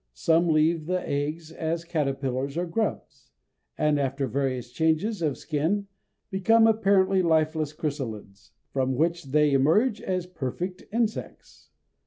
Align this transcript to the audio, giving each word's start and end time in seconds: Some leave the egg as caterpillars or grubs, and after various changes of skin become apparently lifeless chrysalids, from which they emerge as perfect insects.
Some 0.15 0.47
leave 0.49 0.87
the 0.87 1.07
egg 1.07 1.39
as 1.55 1.85
caterpillars 1.85 2.57
or 2.57 2.65
grubs, 2.65 3.29
and 3.77 3.99
after 3.99 4.25
various 4.25 4.71
changes 4.71 5.21
of 5.21 5.37
skin 5.37 5.89
become 6.31 6.65
apparently 6.65 7.21
lifeless 7.21 7.71
chrysalids, 7.71 8.49
from 8.73 8.95
which 8.95 9.25
they 9.25 9.51
emerge 9.53 10.01
as 10.01 10.25
perfect 10.25 10.85
insects. 10.91 11.69